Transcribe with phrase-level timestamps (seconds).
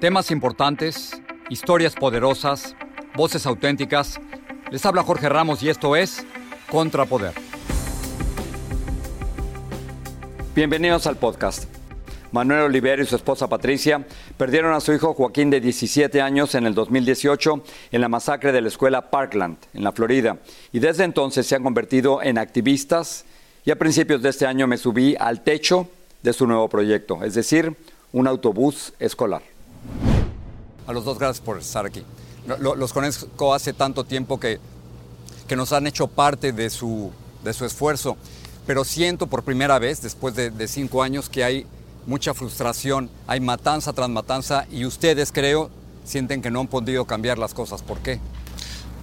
[0.00, 2.74] Temas importantes, historias poderosas,
[3.14, 4.18] voces auténticas.
[4.70, 6.24] Les habla Jorge Ramos y esto es
[6.70, 7.34] Contrapoder.
[10.54, 11.64] Bienvenidos al podcast.
[12.32, 14.06] Manuel Oliveira y su esposa Patricia
[14.38, 17.62] perdieron a su hijo Joaquín de 17 años en el 2018
[17.92, 20.38] en la masacre de la escuela Parkland, en la Florida,
[20.72, 23.26] y desde entonces se han convertido en activistas
[23.66, 25.90] y a principios de este año me subí al techo
[26.22, 27.76] de su nuevo proyecto, es decir,
[28.12, 29.49] un autobús escolar.
[30.90, 32.02] A los dos, gracias por estar aquí.
[32.58, 34.58] Los conozco hace tanto tiempo que,
[35.46, 37.12] que nos han hecho parte de su,
[37.44, 38.16] de su esfuerzo,
[38.66, 41.64] pero siento por primera vez, después de, de cinco años, que hay
[42.06, 45.70] mucha frustración, hay matanza tras matanza y ustedes, creo,
[46.04, 47.82] sienten que no han podido cambiar las cosas.
[47.82, 48.18] ¿Por qué?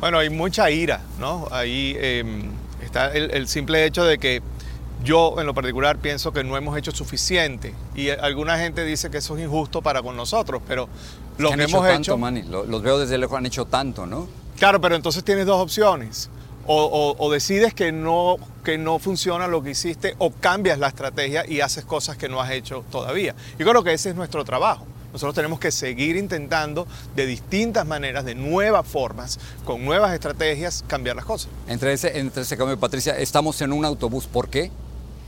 [0.02, 1.48] Bueno, hay mucha ira, ¿no?
[1.52, 2.50] Ahí eh,
[2.84, 4.42] está el, el simple hecho de que
[5.06, 9.20] yo en lo particular pienso que no hemos hecho suficiente y alguna gente dice que
[9.20, 10.90] eso es injusto para con nosotros, pero
[11.38, 12.18] lo han que hecho tanto.
[12.18, 12.44] Manny.
[12.44, 14.28] Lo- Los veo desde lejos, han hecho tanto, ¿no?
[14.58, 16.30] Claro, pero entonces tienes dos opciones.
[16.66, 20.88] O, o- o decides que no, que no funciona lo que hiciste o cambias la
[20.90, 23.36] estrategia y haces cosas que no has hecho todavía.
[23.58, 24.86] Yo creo que ese es nuestro trabajo.
[25.14, 31.16] Nosotros tenemos que seguir intentando de distintas maneras, de nuevas formas, con nuevas estrategias, cambiar
[31.16, 31.50] las cosas.
[31.70, 34.28] Entre ese, entre ese cambio, Patricia, estamos en un autobús.
[34.28, 34.70] ¿Por qué?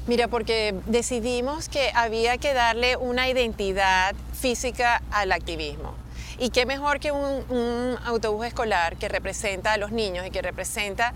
[0.09, 5.93] Mira, porque decidimos que había que darle una identidad física al activismo.
[6.39, 10.41] Y qué mejor que un, un autobús escolar que representa a los niños y que
[10.41, 11.13] representa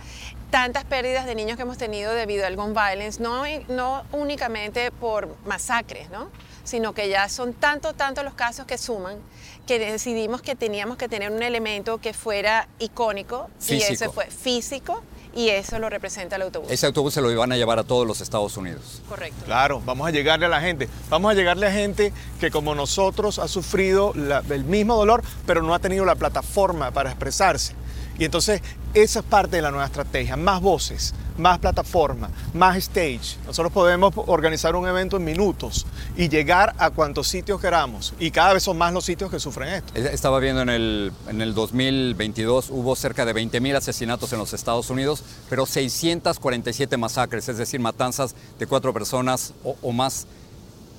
[0.52, 5.36] tantas pérdidas de niños que hemos tenido debido al gun violence, no, no únicamente por
[5.44, 6.30] masacres, ¿no?
[6.64, 9.18] sino que ya son tanto, tanto los casos que suman
[9.66, 13.94] que decidimos que teníamos que tener un elemento que fuera icónico y Físico.
[13.94, 15.02] ese fue físico
[15.36, 16.70] y eso lo representa el autobús.
[16.72, 19.02] Ese autobús se lo iban a llevar a todos los Estados Unidos.
[19.10, 19.46] Correcto.
[19.46, 20.88] Claro, vamos a llegarle a la gente.
[21.10, 25.62] Vamos a llegarle a gente que como nosotros ha sufrido la- el mismo dolor, pero
[25.64, 27.74] no ha tenido la plataforma para expresarse.
[28.18, 28.62] Y entonces
[28.94, 30.38] esa es parte de la nueva estrategia.
[30.38, 33.38] Más voces, más plataforma, más stage.
[33.46, 35.86] Nosotros podemos organizar un evento en minutos
[36.16, 38.14] y llegar a cuantos sitios queramos.
[38.20, 39.94] Y cada vez son más los sitios que sufren esto.
[39.96, 44.54] Eh, Estaba viendo en el, en el 2022 hubo cerca de 20.000 asesinatos en los
[44.54, 50.28] Estados Unidos, pero 647 masacres, es decir, matanzas de cuatro personas o, o más.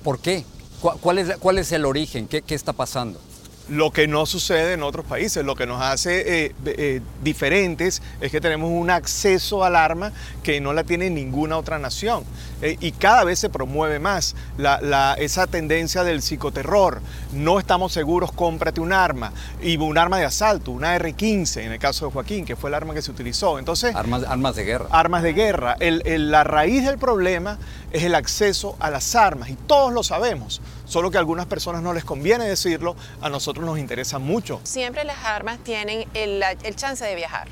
[0.03, 0.43] ¿Por qué?
[1.01, 2.27] ¿Cuál, es, cuál es el origen?
[2.27, 3.19] ¿Qué, qué está pasando?
[3.67, 8.31] Lo que no sucede en otros países, lo que nos hace eh, eh, diferentes es
[8.31, 10.11] que tenemos un acceso al arma
[10.43, 12.23] que no la tiene ninguna otra nación.
[12.61, 17.01] Eh, y cada vez se promueve más la- la- esa tendencia del psicoterror.
[17.33, 19.33] No estamos seguros, cómprate un arma.
[19.61, 22.75] Y un arma de asalto, una R-15 en el caso de Joaquín, que fue el
[22.75, 23.57] arma que se utilizó.
[23.57, 24.85] Entonces, Armas, armas de guerra.
[24.91, 25.75] armas de guerra.
[25.79, 27.57] El- el- la raíz del problema
[27.91, 31.81] es el acceso a las armas y todos lo sabemos, solo que a algunas personas
[31.81, 34.59] no les conviene decirlo, a nosotros nos interesa mucho.
[34.63, 37.47] Siempre las armas tienen el, el chance de viajar.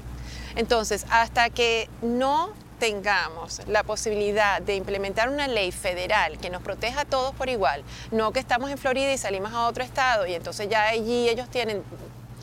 [0.56, 7.02] Entonces, hasta que no tengamos la posibilidad de implementar una ley federal que nos proteja
[7.02, 10.34] a todos por igual, no que estamos en Florida y salimos a otro estado y
[10.34, 11.82] entonces ya allí ellos tienen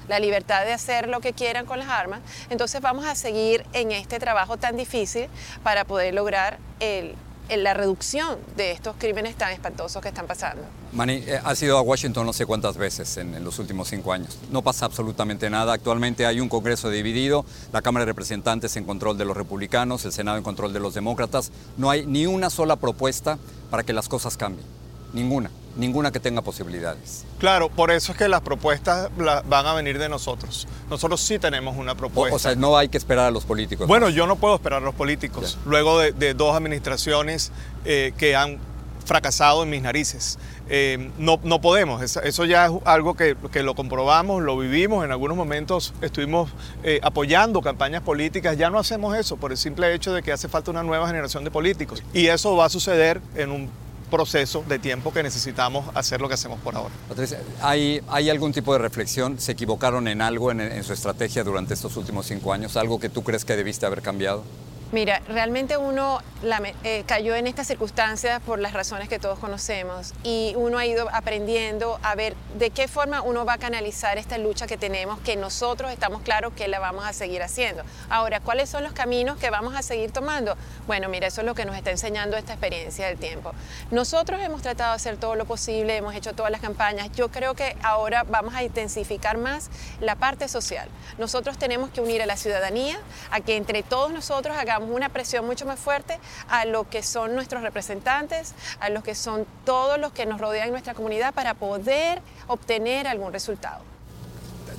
[0.09, 3.93] la libertad de hacer lo que quieran con las armas, entonces vamos a seguir en
[3.93, 5.29] este trabajo tan difícil
[5.63, 7.15] para poder lograr el-
[7.57, 10.63] la reducción de estos crímenes tan espantosos que están pasando.
[10.93, 14.13] Manny, eh, has ido a Washington no sé cuántas veces en, en los últimos cinco
[14.13, 14.39] años.
[14.51, 15.73] No pasa absolutamente nada.
[15.73, 20.13] Actualmente hay un Congreso dividido, la Cámara de Representantes en control de los republicanos, el
[20.13, 21.53] Senado en control de los demócratas.
[21.77, 23.39] No hay ni una sola propuesta
[23.71, 24.67] para que las cosas cambien.
[25.13, 25.51] Ninguna.
[25.77, 27.25] Ninguna que tenga posibilidades.
[27.39, 30.67] Claro, por eso es que las propuestas la- van a venir de nosotros.
[30.89, 32.37] Nosotros sí tenemos una propuesta.
[32.37, 33.87] o sea, no hay que esperar a los políticos.
[33.87, 35.59] Bueno, yo no puedo esperar a los políticos.
[35.65, 37.53] Luego de, de dos administraciones
[37.85, 38.59] eh, que han
[39.05, 40.39] fracasado en mis narices.
[40.69, 45.11] Eh, no, no, podemos, eso ya es algo que, que, lo comprobamos, lo vivimos, en
[45.11, 46.49] algunos momentos estuvimos
[46.85, 50.49] eh, apoyando campañas políticas, ya no hacemos eso por el simple hecho de que hace
[50.49, 52.05] falta una nueva generación de políticos.
[52.15, 53.69] Y eso va a suceder en un
[54.11, 56.95] proceso de tiempo que necesitamos hacer lo que hacemos por ahora.
[57.09, 59.39] Patricia, ¿hay, ¿hay algún tipo de reflexión?
[59.41, 62.77] ¿Se equivocaron en algo en, en su estrategia durante estos últimos cinco años?
[62.77, 64.45] ¿Algo que tú crees que debiste haber cambiado?
[64.93, 70.55] Mira, realmente uno eh, cayó en estas circunstancias por las razones que todos conocemos y
[70.57, 74.67] uno ha ido aprendiendo a ver de qué forma uno va a canalizar esta lucha
[74.67, 77.83] que tenemos, que nosotros estamos claros que la vamos a seguir haciendo.
[78.09, 80.57] Ahora, ¿cuáles son los caminos que vamos a seguir tomando?
[80.87, 83.53] Bueno, mira, eso es lo que nos está enseñando esta experiencia del tiempo.
[83.91, 87.13] Nosotros hemos tratado de hacer todo lo posible, hemos hecho todas las campañas.
[87.13, 89.69] Yo creo que ahora vamos a intensificar más
[90.01, 90.89] la parte social.
[91.19, 92.99] Nosotros tenemos que unir a la ciudadanía,
[93.31, 97.35] a que entre todos nosotros hagamos una presión mucho más fuerte a lo que son
[97.35, 101.55] nuestros representantes, a lo que son todos los que nos rodean en nuestra comunidad para
[101.55, 103.83] poder obtener algún resultado.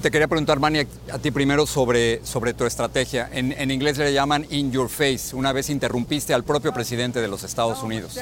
[0.01, 0.79] Te quería preguntar, Manny,
[1.11, 3.29] a ti primero sobre, sobre tu estrategia.
[3.31, 5.35] En, en, inglés le llaman in your face.
[5.35, 8.17] Una vez interrumpiste al propio presidente de los Estados Unidos.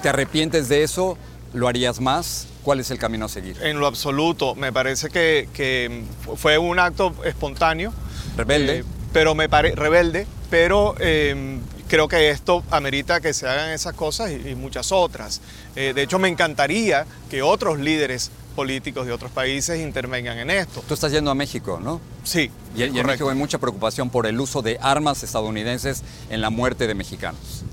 [0.00, 1.18] ¿Te arrepientes de eso?
[1.52, 2.46] ¿Lo harías más?
[2.64, 3.56] ¿Cuál es el camino a seguir?
[3.62, 6.02] En lo absoluto, me parece que, que
[6.36, 7.92] fue un acto espontáneo.
[8.36, 8.78] Rebelde.
[8.78, 11.58] Eh, pero me parece rebelde, pero eh,
[11.88, 15.42] creo que esto amerita que se hagan esas cosas y, y muchas otras.
[15.76, 20.82] Eh, de hecho, me encantaría que otros líderes políticos de otros países intervengan en esto.
[20.88, 22.00] Tú estás yendo a México, ¿no?
[22.24, 22.50] Sí.
[22.74, 26.50] Y, y en México hay mucha preocupación por el uso de armas estadounidenses en la
[26.50, 27.64] muerte de mexicanos.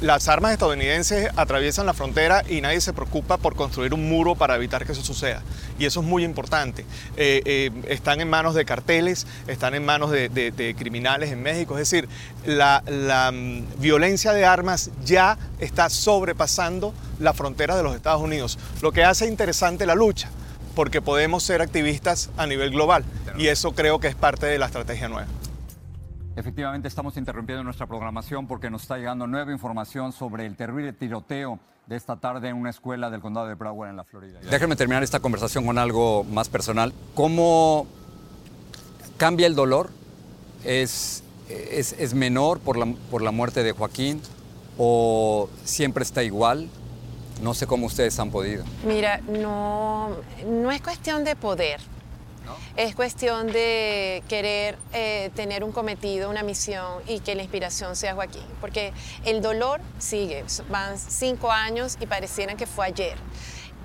[0.00, 4.56] Las armas estadounidenses atraviesan la frontera y nadie se preocupa por construir un muro para
[4.56, 5.42] evitar que eso suceda.
[5.78, 6.84] Y eso es muy importante.
[7.16, 11.78] Eh, eh, están en manos de carteles, están en manos de, criminales en México.
[11.78, 12.08] Es decir,
[12.44, 12.82] la,
[13.32, 19.04] um, violencia de armas ya está sobrepasando la frontera de los Estados Unidos, lo que
[19.04, 20.30] hace interesante la lucha
[20.74, 23.04] porque podemos ser activistas a nivel global
[23.36, 25.26] y eso creo que es parte de la estrategia nueva.
[26.40, 31.58] Efectivamente, estamos interrumpiendo nuestra programación porque nos está llegando nueva información sobre el terrible tiroteo
[31.86, 34.40] de esta tarde en una escuela del condado de Broward en la Florida.
[34.50, 36.94] Déjenme terminar esta conversación con algo más personal.
[37.14, 37.86] ¿Cómo
[39.18, 39.90] cambia el dolor?
[40.64, 44.22] ¿Es, es, es menor por la, por la muerte de Joaquín
[44.78, 46.70] o siempre está igual?
[47.42, 48.64] No sé cómo ustedes han podido.
[48.86, 50.08] Mira, no,
[50.46, 51.82] no es cuestión de poder.
[52.76, 58.14] Es cuestión de querer eh, tener un cometido, una misión y que la inspiración sea
[58.14, 58.44] Joaquín.
[58.60, 58.92] Porque
[59.24, 63.16] el dolor sigue, van cinco años y pareciera que fue ayer.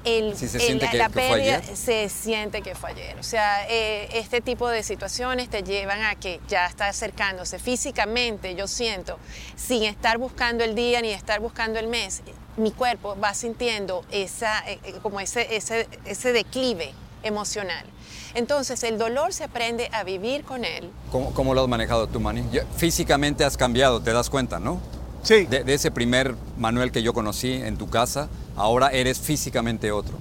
[0.03, 3.17] El, Sí, se siente el- que- la pérdida se siente que fue ayer.
[3.19, 8.53] O sea, eh, este tipo de situaciones te llevan a que ya está acercándose físicamente,
[8.53, 9.17] yo siento,
[9.55, 12.21] sin estar buscando el día ni estar buscando el mes,
[12.55, 16.93] mi cuerpo va sintiendo esa, eh, como ese, ese, ese declive
[17.25, 17.85] emocional.
[18.33, 20.89] Entonces el dolor se aprende a vivir con él.
[21.11, 22.43] ¿Cómo, cómo lo has manejado tú, Manny?
[22.51, 24.79] Ya- Físicamente has cambiado, te das cuenta, ¿no?
[25.23, 29.91] Sí, De, de ese primer Manuel que yo conocí en tu casa, ahora eres físicamente
[29.91, 30.17] otro.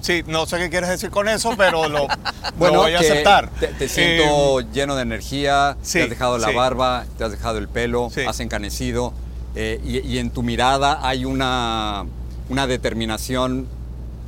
[0.00, 2.08] sí, no sé qué quieres decir con eso, pero lo,
[2.56, 3.50] Bueno, lo voy a aceptar.
[3.60, 6.54] Te, te siento Eh, lleno de energía, sí, te has dejado la sí.
[6.54, 8.22] barba, te has dejado el pelo, Sí.
[8.26, 9.12] has encanecido
[9.54, 12.06] eh, y, y en tu mirada hay una,
[12.48, 13.68] una determinación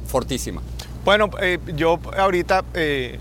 [0.06, 0.62] fortísima.
[1.04, 3.18] Bueno, eh, yo ahorita, eh,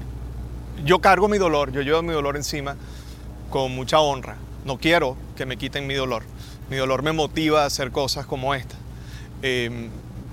[0.85, 2.77] yo cargo mi dolor, yo llevo mi dolor encima
[3.49, 4.37] con mucha honra.
[4.63, 6.23] No quiero que me quiten mi dolor.
[6.69, 8.75] Mi dolor me motiva a hacer cosas como esta.
[9.41, 9.89] Eh,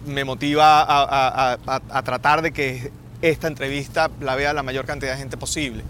[0.06, 5.36] me motiva a, tratar de que esta entrevista la vea la mayor cantidad de gente
[5.36, 5.82] posible.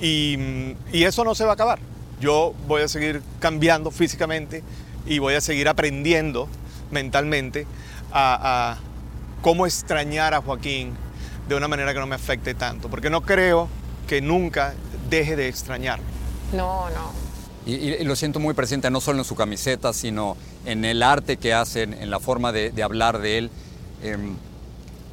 [0.00, 1.80] Y, mm, y eso no se va a acabar.
[2.20, 4.62] Yo voy a seguir cambiando físicamente
[5.06, 6.46] y voy a seguir aprendiendo
[6.92, 7.66] mentalmente
[8.12, 8.78] a
[9.42, 10.94] cómo extrañar a Joaquín
[11.48, 13.68] de una manera que no me afecte tanto, porque no creo
[14.06, 14.74] que nunca
[15.08, 16.04] deje de extrañarme.
[16.52, 17.12] No, no.
[17.66, 21.54] Y, lo siento muy presente no solo en su camiseta, sino en el arte que
[21.54, 23.50] hacen, en la forma de, de hablar de él.
[24.02, 24.36] Em,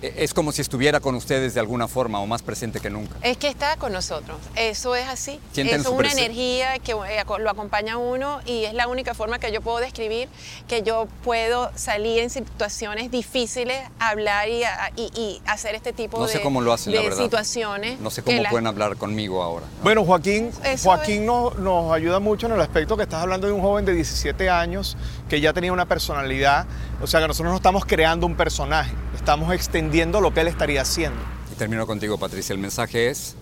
[0.02, 3.16] es como si estuviera con ustedes de alguna forma o más presente que nunca.
[3.22, 4.38] Es que está con nosotros.
[4.56, 5.40] Eso es así.
[5.54, 9.14] Sienten es una presen- energía que eh, lo acompaña a uno y es la única
[9.16, 10.30] forma que yo puedo describir
[10.68, 16.20] que yo puedo salir en situaciones difíciles, hablar y, a- y- y hacer este tipo
[16.20, 17.24] No sé de, cómo lo hacen, la de verdad.
[17.24, 18.00] situaciones.
[18.00, 19.66] No sé cómo la- pueden hablar conmigo ahora.
[19.66, 19.84] ¿no?
[19.84, 23.54] Bueno, Joaquín, Eso Joaquín nos, nos ayuda mucho en el aspecto que estás hablando de
[23.54, 24.96] un joven de 17 años
[25.30, 26.68] que ya tenía una personalidad,
[27.02, 29.87] o sea que nosotros no estamos creando un personaje, estamos extendiendo
[30.22, 31.20] lo que él estaría haciendo.
[31.52, 32.54] Y termino contigo, Patricia.
[32.54, 33.36] El mensaje es,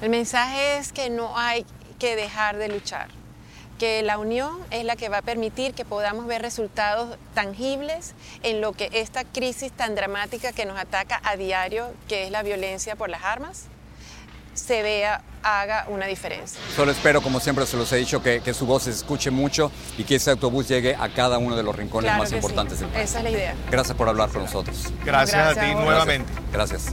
[0.00, 1.64] El mensaje es que no hay
[1.98, 3.08] que dejar de luchar.
[3.82, 8.60] porque la unión es la que va a permitir que podamos ver resultados tangibles en
[8.60, 12.94] lo que esta crisis tan dramática que nos ataca a diario, que es la violencia
[12.94, 13.64] por las armas,
[14.54, 16.60] se vea, haga una diferencia.
[16.76, 19.70] Solo espero, como siempre se los he dicho, que, que su voz se escuche mucho
[19.98, 22.36] y que ese autobús llegue a cada uno de los rincones Claro más sí.
[22.36, 23.10] importantes del país.
[23.10, 23.54] Esa es la idea.
[23.70, 24.92] Gracias por hablar con nosotros.
[25.04, 26.32] Gracias, Gracias a ti nuevamente.
[26.52, 26.92] Gracias.